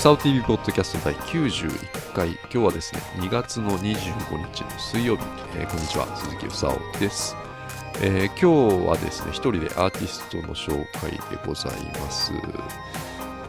[0.00, 2.30] ふさお TV ポッドキャスト第91回。
[2.30, 5.22] 今日はですね2月の25日の水曜日、
[5.54, 6.16] えー、こんにちは。
[6.16, 7.36] 鈴木ふさおです、
[8.00, 12.32] えー今日はですね一人でアーティストの紹介でございます。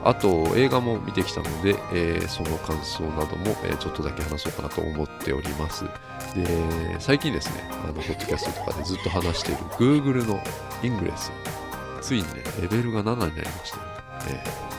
[0.03, 5.85] あと映画も見てきたので、えーその感想なども、えちょっとだけ話そうかなと思っております。
[6.35, 10.43] で最近ですねあのポッドキャストとかでずっと話している Google の
[10.83, 11.31] イングレス。
[12.01, 13.77] ついにねレベルが7になりました、
[14.27, 14.71] えー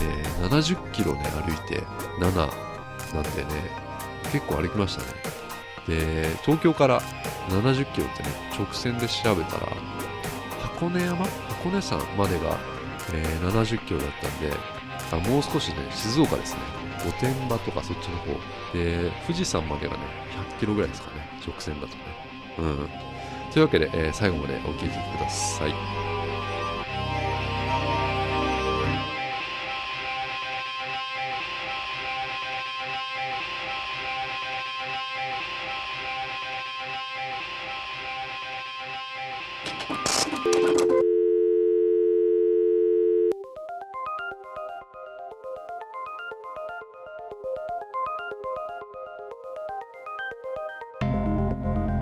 [0.00, 0.06] で
[0.48, 1.84] 70キロね歩いて
[2.18, 2.34] 7
[3.14, 3.46] なんでね
[4.32, 5.08] 結構歩きましたね。
[5.86, 7.00] で東京から
[7.48, 8.28] 70キロってね
[8.58, 9.68] 直線で調べたら
[10.62, 11.24] 箱根山？
[11.24, 12.58] 箱根山までが、
[13.12, 14.52] えー70キロだったんで
[15.12, 16.60] あもう少しね静岡ですね。
[17.04, 18.26] 御殿場とかそっちの方。
[18.78, 20.00] で富士山までがね
[20.56, 22.02] 100キロぐらいですかね直線だとね。
[22.58, 22.88] うん。
[23.52, 26.29] というわけで、えー最後までお聞きください。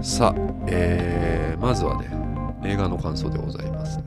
[0.02, 2.08] さあ、えーまずはね
[2.64, 4.04] 映画の感想でございますね。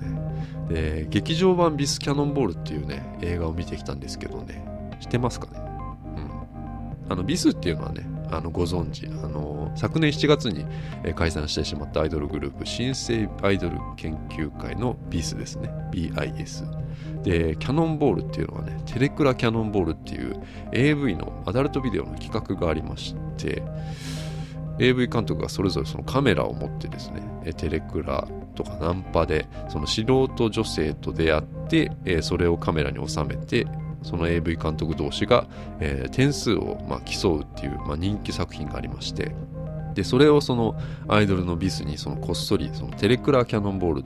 [0.70, 4.66] で劇場版ビスキャノンボールっていうね映画を見てきたんですけどね。
[5.01, 5.59] 知ってますかね？
[7.07, 7.12] うん。
[7.12, 9.06] あのビスっていうのはねあのご存知。
[9.07, 10.66] あの昨年7月に
[11.13, 15.69] 解散してしまったアイドルグループ新生アイドル研究会のビスですね。
[15.91, 16.66] BIS
[17.24, 20.41] でキャノンボールっていうのはねテレクラキャノンボールっていう
[20.72, 23.62] AV のアダルトビデオの企画がありまして
[24.81, 33.68] AV 監督がそれぞれそのカメラを持ってですねテレクラとかナンパでその素人女性と出会ってそれをカメラに収めて
[34.03, 35.46] その AV 監督同士が、
[36.12, 39.36] 点数をまあ競うっていう、まあ、人気作品がありまして
[39.94, 40.75] でそれをその
[41.08, 44.03] アイドルのビスにそのこっそりそのテレクラキャノンボール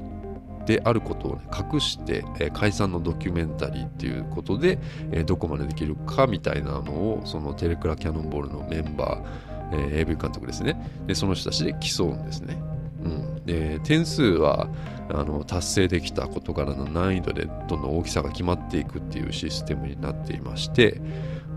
[0.65, 1.39] であることを、
[1.73, 4.79] 隠して、解散のドキュメンタリーっていうことで、
[5.25, 10.75] どこまでできるかみたいなのをそのテレクラキャノンボールのメンバー、えー AV 監督ですね。
[11.07, 12.57] でその人たちで競うんですね、
[13.03, 14.67] うん、で点数は
[15.09, 21.01] あの達成できた事柄の難易度でどんどん大きさが決まっていくっていうシステムになっていまして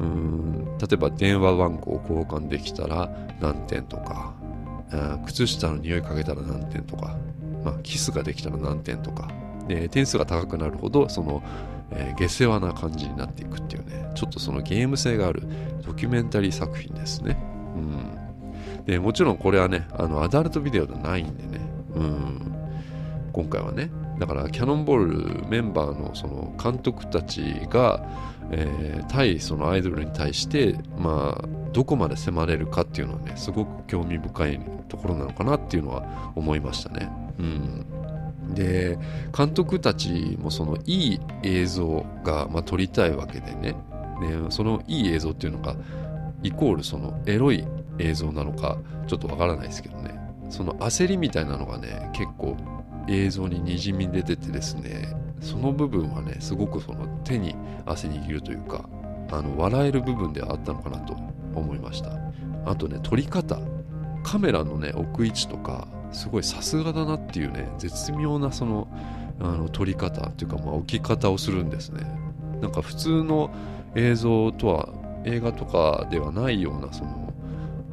[0.01, 0.65] うん。
[0.79, 3.11] 例えば電話番号を交換できたら
[3.41, 4.35] 何点とか
[5.27, 7.17] 靴下の匂いかけたら何点とか、
[7.65, 9.29] まあ、キスができたら何点とか。
[9.67, 11.43] で点数が高くなるほどその、
[11.91, 14.11] えー下世話な感じになっていくっていうね。
[14.15, 15.43] ちょっとそのゲーム性がある
[15.87, 17.39] ドキュメンタリー作品ですね、
[17.77, 21.61] うん、でもちろんこれはねあのアダルトビデオではないんでね、
[21.95, 22.55] うん、
[23.33, 23.91] 今回はね。
[24.19, 28.05] だからキャノンボールメンバーのその監督たちが、
[28.51, 37.11] えー対そのアイドルに対してまあどこまで迫れるかっていうのはねすごく興味深いところなのかなっていうのは思いましたね。
[37.39, 37.87] うん、
[38.55, 38.99] で
[39.37, 43.77] 監督たちもそのいい映像が、まあ、撮りたいわけでね。
[44.21, 45.77] でそのいい映像っていうのが
[46.43, 47.65] イコールそのエロい
[47.99, 50.19] 映像なのかちょっとわからないですけどね。
[50.50, 52.56] その焦りみたいなのがね結構
[53.09, 57.54] 映像ににじみ出ててですねその部分はねすごくその手に
[57.87, 58.88] 汗握るというか
[59.31, 61.15] あの笑える部分ではあったのかなと
[61.54, 62.12] 思いました。
[62.65, 63.59] あとね撮り方。
[64.25, 68.88] カメラのね置く位置とかすごいさすがだなっていうね絶妙なその
[69.41, 72.02] あの撮り方っていうかまあ置き方をするんですね。
[72.61, 73.50] なんか普通の
[73.94, 74.88] 映像とは
[75.29, 77.33] 映画とかではないようなその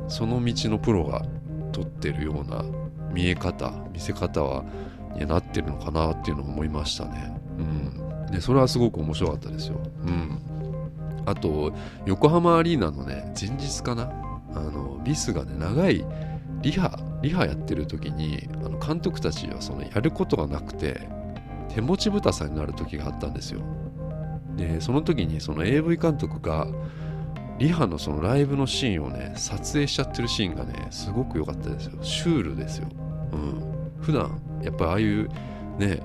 [0.08, 1.26] その道のプロが
[1.72, 2.64] 撮ってるような
[3.12, 4.64] 見え方見せ方は
[5.16, 7.36] になってるのかなっていうのを思いましたね。
[7.58, 9.80] うん、でそれはすごく面白かったですよ。
[10.04, 10.40] うん、
[11.26, 11.74] あと
[12.06, 14.12] 横浜アリーナのね前日かな？
[14.54, 16.06] あのビスがね長い
[16.62, 21.02] リハリハやってる時にあの監督たちはそのやることがなくて
[21.74, 23.62] 手持ちぶたさになる時があったんですよ。
[24.56, 26.68] でその時にその AV 監督が
[27.57, 32.04] リハのそのライブのシーンをね撮影しちゃってるシーンがねすごく良かったですよ。
[32.04, 32.88] シュールですよ、
[33.31, 33.63] うん、
[34.02, 35.30] 普段やっぱああいう
[35.78, 36.02] ね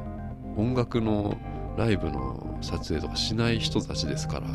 [0.56, 1.36] 音楽の
[1.76, 4.46] ライブの撮影とかしない人たちですから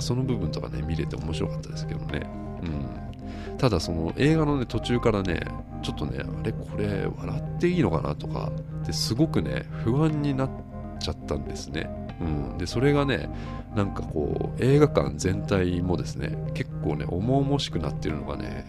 [0.00, 2.26] その部分とかね見れて面白かったですけどね、
[2.62, 5.40] うん、ただその映画のね途中からね
[5.82, 8.50] ちょっとねあれこれ笑っていいのかなとか
[8.82, 10.50] ってすごくね不安になっ
[10.98, 11.88] ちゃったんですね、
[12.20, 13.28] うん、でそれがね
[13.76, 18.64] なんかこう映画館全体もですね結構ね重々しくなってるのがね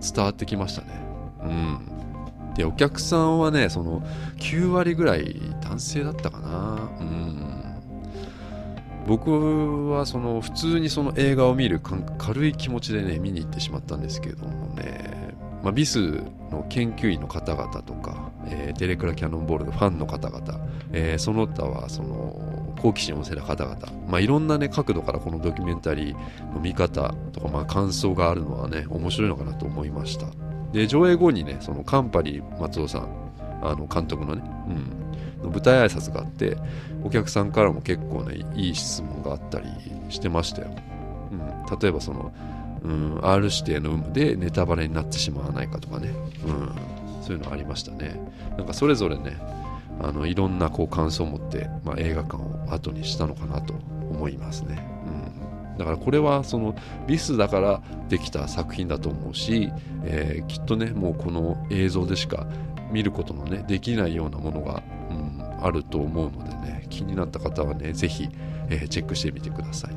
[0.00, 0.88] 伝わってきましたね。
[1.42, 1.96] うん。
[2.54, 4.02] でお客さんはねその
[4.38, 6.90] 9割ぐらい男性だったかな。
[7.00, 7.56] うん。
[9.06, 11.80] 僕はその普通にその映画を見る
[12.18, 20.60] 軽い気持ちでね見に行ってしまったんですけれどもね、まあ、ビスの研究員の方々とか、えー、テレクラキャノンボールのファンの方々、
[20.92, 23.76] えー、その他はその好奇心旺盛な方々、
[24.08, 30.26] まあ、いろんなね角度からこのドキュメンタリーの見方とか、まあ、感想があるのはね面白いのかなと思いました。
[30.72, 33.08] で上映後にねそのカンパニー松尾さん
[33.62, 36.56] あの監督のね、うん、の舞台挨拶があって
[37.02, 39.66] お客さんからも結構ねいい質問があったり
[40.08, 40.70] してましたよ、
[41.32, 42.32] うん、例えばその、
[42.82, 46.12] うん、R 指定の有無でネタバレになってしまわないかとかね、
[46.44, 46.70] うん、
[47.22, 48.20] そういうのありましたね。
[48.56, 49.36] なんかそれぞれね
[50.00, 53.74] あのいろんなこう感想を持って、まあ、映画館を後にしたのかなと
[54.10, 54.86] 思いますね、
[55.72, 56.76] うん、だからこれはその
[57.06, 59.72] ビスだからできた作品だと思うし、
[60.04, 62.46] えー、きっとねもうこの映像でしか
[62.92, 68.28] 見ることのねできないようなものが、うん、あると思うのでね気になった方はね是非、
[68.68, 69.94] えー、チェックしてみてください。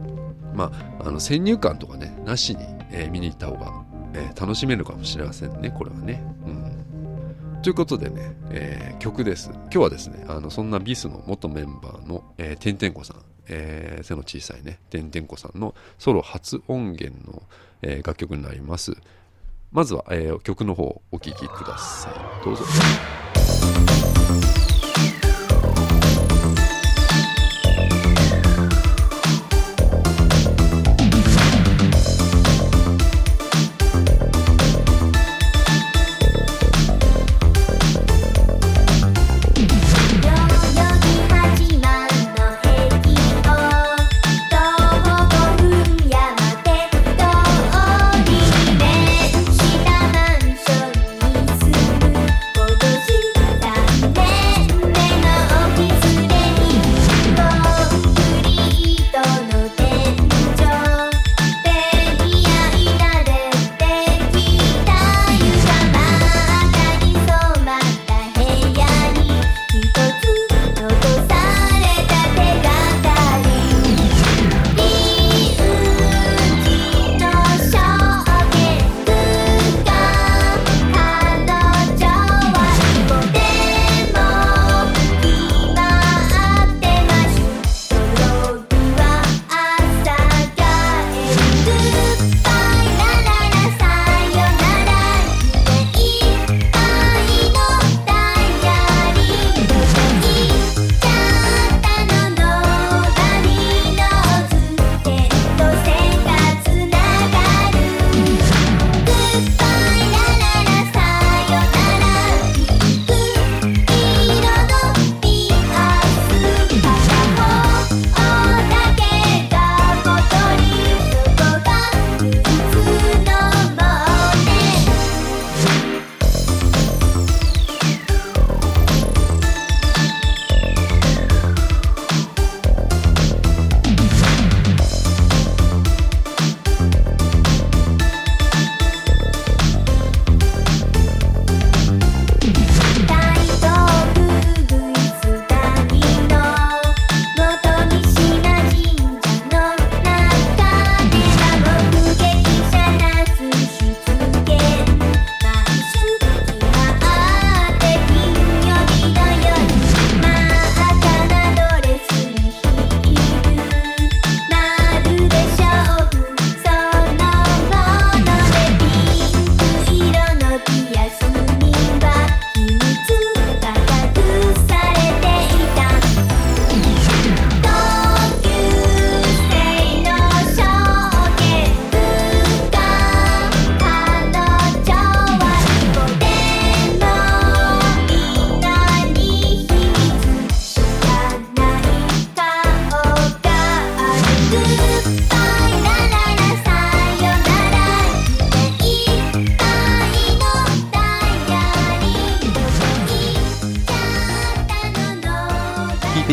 [0.55, 6.23] まああの先入観とかねなしに、えー、見に行った方が、えー、楽しめるかもしれませんねこれはね。
[7.61, 9.49] ということでね、えー、曲です。
[9.53, 13.17] 今日はですね、あのそんなビスの元メンバーの、えー、てんてんこさん、
[13.49, 17.43] えー、背の小さいね、てんてんこさんのソロ初音源の、
[17.81, 18.95] えー、楽曲になります。
[19.73, 22.45] まずは、えー、曲の方をお聴きください。
[22.45, 22.63] どうぞ。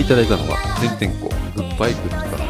[0.01, 2.45] いただいたのは、てんてんこ、グッバイグッドから、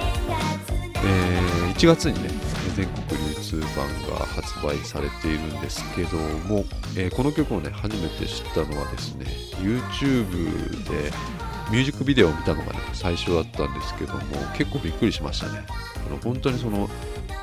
[1.04, 2.28] えー、1月にね、
[2.74, 6.64] 全国流通版が発売されているんですけども、
[6.96, 9.26] えー、この曲をね、初めて知ったのはですね、
[9.60, 11.12] YouTube で
[11.70, 14.20] ミュージックビデオを見たのがね、最初だったんですけども、
[14.56, 15.64] 結構びっくりしましたね。
[16.08, 16.90] あの本当にその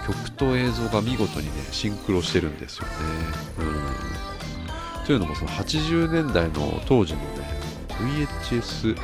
[0.05, 2.91] 曲と映像が見事にね、シンクロしてるんですよね。
[4.99, 5.05] うん。
[5.05, 7.53] というのも、その80年代の当時のね、
[8.49, 8.97] VHS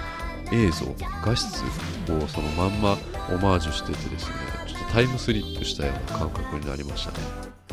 [0.52, 0.86] 映像
[1.24, 1.64] 画質
[2.12, 2.98] をそのまんま
[3.30, 4.36] オマージュしててですね
[4.68, 7.18] ちょっとタイムスリップしたような感覚になりましたね、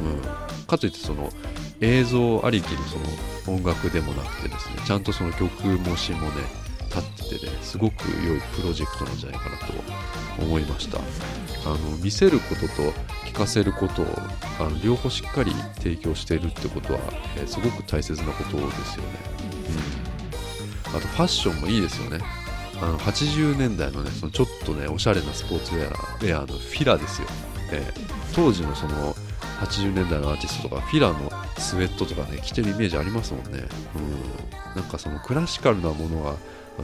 [0.02, 1.30] うん、かといってその
[1.80, 2.98] 映像ありきのそ
[3.50, 6.42] の音楽でもなくてですねちゃんとその曲も詞もね
[6.94, 9.72] 立っててねすごく良いプロジェクトなんじゃないかなと
[10.42, 10.98] 思いました。
[10.98, 12.92] あの見せることと
[13.26, 14.06] 聞かせることを
[14.60, 17.00] あの両方しっかり提供しているってことは、
[17.36, 19.10] えーすごく大切なことですよね、
[20.90, 22.20] うん、あとファッションもいいですよね。
[22.80, 27.28] あの80年代のねそのちょっとねおしゃれなスポーツウェアウェアのフィラですよ、
[27.72, 29.14] えー当時のその
[29.60, 33.64] 80年代のアーティストとかフィラのスウェットとかね着てるイメージありますもんね、
[34.74, 36.34] うん、なんかそのクラシカルなものが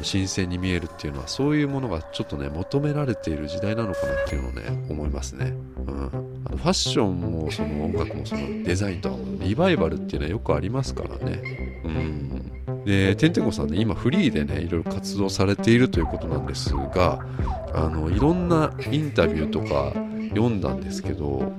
[0.02, 5.52] 新鮮に見えるっていうのはそういうものがちょっとね求められている時代なのかなっていうのをね思いますね、
[5.86, 11.82] うん、あのファッションもその音楽もそのデザインとリバイバルっていうのはよくありますからね。
[11.84, 12.41] うん。
[12.84, 17.24] でてんてこさんね今フリーでねいろいろ活動されているということなんですが
[17.74, 19.92] あのいろんなインタビューとか
[20.30, 21.52] 読んだんですけど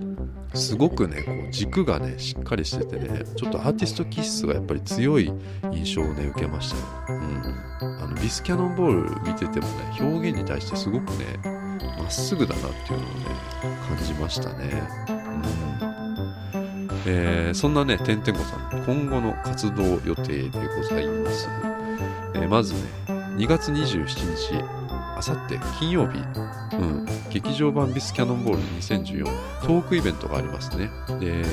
[0.53, 5.31] すごくねこう軸がねしっかりしててねちょっとアーティスト気質がやっぱり強い
[5.71, 6.77] 印象をね受けました。
[7.13, 7.43] よ、うん、
[7.81, 11.39] あのビスキャノンボール見ててもね表現に対してすごくね
[11.97, 13.25] まっすぐだなっていうのをね
[13.87, 14.83] 感じましたね、
[15.79, 15.82] うん。
[17.05, 21.47] えーそんなねてんてんこさん今後の活動予定でございます、
[22.35, 22.79] えーまずね
[23.37, 24.83] 2月27日
[25.15, 26.19] あさって金曜日、
[26.75, 29.25] うん、劇場版ビスキャノンボール2014
[29.61, 30.89] トークイベントがありますね。
[31.19, 31.43] で、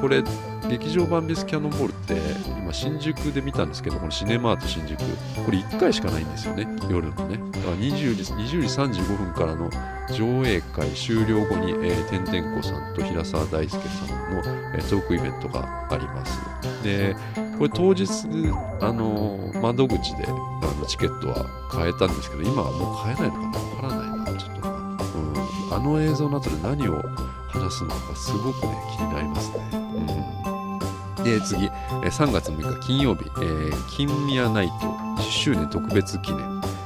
[0.00, 0.22] これ、
[0.68, 2.14] 劇場版ビスキャノンボールって、
[2.58, 4.98] 今、新宿で見たんですけど、このシネマート新宿、
[5.44, 7.38] これ1回しかないんですよね、夜のね。
[7.52, 9.70] だから20時 ,20 時35分からの
[10.14, 14.42] 上映会終了後に、えー、てんてんこさんと平沢大輔さんの、
[14.74, 16.40] えートークイベントがあります。
[16.82, 17.14] で、
[17.58, 18.06] これ当日、
[18.80, 23.88] あのー窓口であのチケットは買えたんですけど、今はもう買えないのかな？
[23.88, 24.68] わからないな、ちょっと。
[24.68, 27.02] うん、あの映像の後で何を
[27.48, 29.56] 話すのかすごくね、気になりますね。
[29.72, 30.39] うん、
[31.24, 36.40] で、次、3月6日金曜日、えー、金宮ナイト10周年特別記念、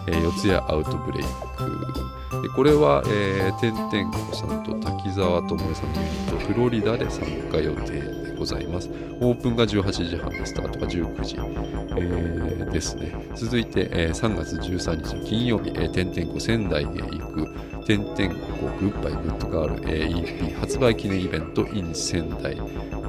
[0.07, 2.05] えー、四谷アウトブレイク。
[2.43, 8.91] でこれは、えー、てんてんこさんと滝沢智恵さんのユニット、フロリダで参加予定でございます。
[9.21, 13.15] オープンが18時半で、スタートが19時、えーですね。
[13.37, 17.49] 続いて、えー3月13日の金曜日、えー、てんてんこ仙台へ行く、
[17.87, 18.37] てんてんこ
[18.81, 22.57] グッバイグッドガール、えー EP 発売記念イベント in 仙台。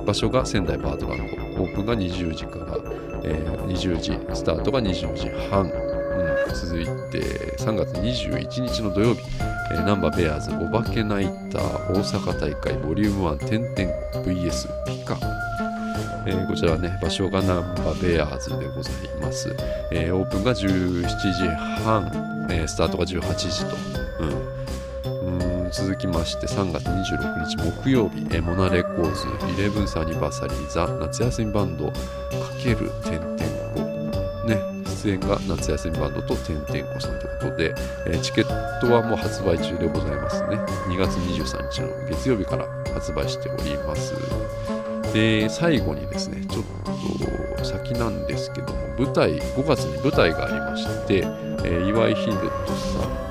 [0.05, 1.63] 場所が仙台バードランド。
[1.63, 2.77] オープンが20時から、
[3.23, 5.63] えー20時、スタートが20時半。
[5.63, 9.21] うん、続いて3月21日の土曜日、
[9.71, 13.75] えーナンバーベアーズお化けナイター大阪大会ボリューム1点々
[14.25, 15.17] VS ピカ、
[16.25, 19.53] えーこちらはね場所がナンバーベアーズでございます、
[19.91, 21.47] えーオープンが17時
[21.83, 23.75] 半、えースタートが18時と、
[24.21, 24.64] う、ん
[25.71, 31.93] 続きまして3月26日木曜日、えーモナレコーズ11スアニバーサリーザ夏休みバンドか
[32.61, 33.35] ける点々
[33.73, 34.57] こね
[35.03, 37.73] 出演が夏休みバンドとてんてんこさんということで、
[38.07, 40.57] えーチケットはもう発売中でございますね。
[40.87, 44.13] 2月23日の月曜日から発売しております。
[45.13, 46.63] で最後にですねちょっ
[47.57, 51.19] と先なんですけども舞台5月に舞台がありまして、
[51.63, 52.31] えー岩井秀人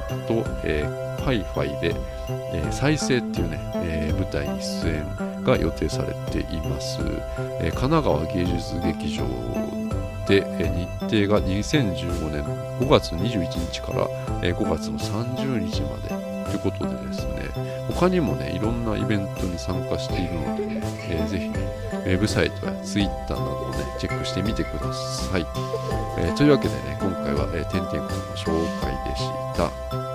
[0.09, 1.97] さんと、えーファイファイで、
[2.53, 6.99] えー再生っていうね、えー舞台に出演が予定されています、
[7.61, 9.25] えー神奈川芸術劇場
[10.29, 12.45] で、えー日程が2015年
[12.79, 14.09] 5月21日から、
[14.43, 16.09] えー5月の30日まで
[16.45, 17.45] ということでですね。
[17.95, 20.63] 他にもねいろんなイベントに参加しているので、
[21.11, 21.55] えーぜひね
[21.93, 25.47] ウェブサイトやツイッターなどをねチェックしてみてください、
[26.19, 29.25] えーというわけでね今回は、えー、てんてんこの紹介でし
[29.57, 30.14] た。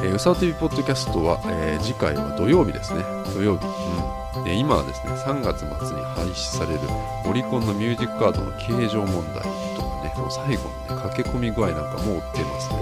[0.00, 3.02] えー、うさお TV ポッドキャストは、えー次回は土曜日ですね。
[3.34, 3.66] 土曜日。
[4.36, 4.44] うん。
[4.44, 6.80] で、今はですね、3月末に廃止される
[7.26, 9.42] オリコンのミュージックカードの形状問題
[9.74, 12.78] とかね、この最後のね、駆け込み具合なんかも追ってますね。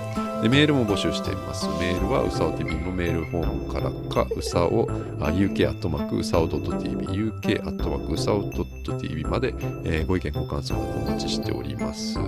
[0.00, 0.03] ん。
[0.44, 1.66] で、メールも募集しています。
[1.80, 4.86] メールはうさお TV のメールフォームからか、うさお、
[5.18, 6.60] あ uk アットマークうさお .tv、
[7.06, 12.18] uk アットマークうさお .tv まで、えーご意見ご感想などお待ちしております。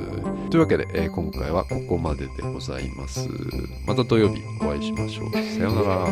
[0.49, 3.29] というわけで、えー今回はここまででございます。
[3.87, 5.33] また土曜日お会いしましょう。
[5.33, 6.07] さようなら。